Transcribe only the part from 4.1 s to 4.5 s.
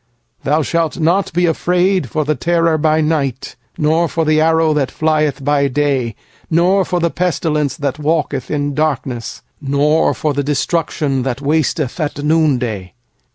of the